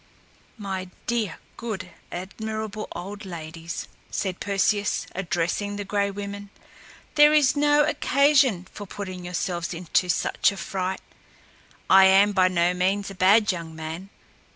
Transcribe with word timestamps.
"My 0.57 0.89
dear, 1.05 1.37
good, 1.57 1.91
admirable 2.11 2.87
old 2.91 3.23
ladies," 3.23 3.87
said 4.09 4.39
Perseus, 4.39 5.05
addressing 5.13 5.75
the 5.75 5.85
Gray 5.85 6.09
Women, 6.09 6.49
"there 7.13 7.33
is 7.35 7.55
no 7.55 7.83
occasion 7.85 8.65
for 8.71 8.87
putting 8.87 9.23
yourselves 9.25 9.75
into 9.75 10.09
such 10.09 10.51
a 10.51 10.57
fright. 10.57 11.01
I 11.87 12.05
am 12.05 12.31
by 12.31 12.47
no 12.47 12.73
means 12.73 13.11
a 13.11 13.13
bad 13.13 13.51
young 13.51 13.75
man. 13.75 14.09